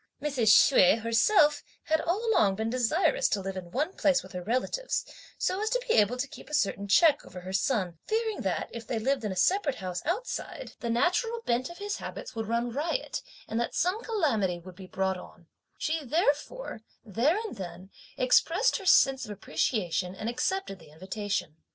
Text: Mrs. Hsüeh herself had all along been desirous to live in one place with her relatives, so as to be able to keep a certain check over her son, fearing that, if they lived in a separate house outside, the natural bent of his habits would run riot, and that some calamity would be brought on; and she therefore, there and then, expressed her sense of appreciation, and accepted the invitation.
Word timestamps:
Mrs. 0.19 0.47
Hsüeh 0.49 0.99
herself 1.03 1.61
had 1.83 2.01
all 2.01 2.27
along 2.33 2.55
been 2.55 2.71
desirous 2.71 3.29
to 3.29 3.39
live 3.39 3.55
in 3.55 3.69
one 3.69 3.93
place 3.93 4.23
with 4.23 4.31
her 4.31 4.41
relatives, 4.41 5.05
so 5.37 5.61
as 5.61 5.69
to 5.69 5.85
be 5.87 5.93
able 5.93 6.17
to 6.17 6.27
keep 6.27 6.49
a 6.49 6.55
certain 6.55 6.87
check 6.87 7.23
over 7.23 7.41
her 7.41 7.53
son, 7.53 7.99
fearing 8.07 8.41
that, 8.41 8.67
if 8.71 8.87
they 8.87 8.97
lived 8.97 9.23
in 9.23 9.31
a 9.31 9.35
separate 9.35 9.75
house 9.75 10.01
outside, 10.03 10.73
the 10.79 10.89
natural 10.89 11.41
bent 11.43 11.69
of 11.69 11.77
his 11.77 11.97
habits 11.97 12.33
would 12.33 12.47
run 12.47 12.71
riot, 12.71 13.21
and 13.47 13.59
that 13.59 13.75
some 13.75 14.01
calamity 14.03 14.57
would 14.57 14.75
be 14.75 14.87
brought 14.87 15.19
on; 15.19 15.35
and 15.41 15.45
she 15.77 16.03
therefore, 16.03 16.81
there 17.05 17.37
and 17.45 17.57
then, 17.57 17.91
expressed 18.17 18.77
her 18.77 18.87
sense 18.87 19.23
of 19.25 19.29
appreciation, 19.29 20.15
and 20.15 20.27
accepted 20.29 20.79
the 20.79 20.89
invitation. 20.89 21.57